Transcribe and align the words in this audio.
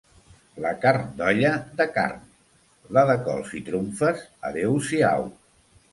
La 0.63 0.69
carn 0.85 1.03
d'olla 1.19 1.51
de 1.81 1.87
carn; 1.99 2.25
la 2.97 3.03
de 3.11 3.19
cols 3.29 3.53
i 3.61 3.65
trumfes, 3.69 4.25
adeu-siau. 4.51 5.29